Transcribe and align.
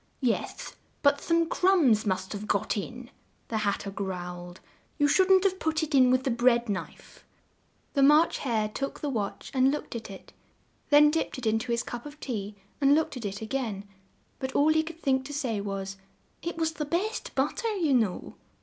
"Yes, 0.21 0.73
but 1.03 1.21
some 1.21 1.47
crumbs 1.47 2.07
must 2.07 2.33
have 2.33 2.47
got 2.47 2.75
in," 2.75 3.11
the 3.49 3.59
Hat 3.59 3.81
ter 3.81 3.91
growled; 3.91 4.59
"you 4.97 5.07
shouldn't 5.07 5.43
have 5.43 5.59
put 5.59 5.83
it 5.83 5.93
in 5.93 6.09
with 6.09 6.23
the 6.23 6.31
bread 6.31 6.67
knife." 6.69 7.23
The 7.93 8.01
March 8.01 8.39
Hare 8.39 8.67
took 8.67 8.99
the 9.01 9.11
watch 9.11 9.51
and 9.53 9.69
looked 9.69 9.95
at 9.95 10.09
it; 10.09 10.33
then 10.89 11.11
dipped 11.11 11.37
it 11.37 11.45
in 11.45 11.59
to 11.59 11.71
his 11.71 11.83
cup 11.83 12.07
of 12.07 12.19
tea 12.19 12.55
and 12.81 12.95
looked 12.95 13.15
at 13.15 13.25
it 13.25 13.43
a 13.43 13.45
gain; 13.45 13.87
but 14.39 14.53
all 14.53 14.69
he 14.73 14.81
could 14.81 14.99
think 14.99 15.23
to 15.25 15.33
say 15.35 15.61
was, 15.61 15.97
"it 16.41 16.57
was 16.57 16.71
the 16.71 16.85
best 16.85 17.29
but 17.35 17.57
ter, 17.57 17.67
you 17.73 17.93
know." 17.93 18.33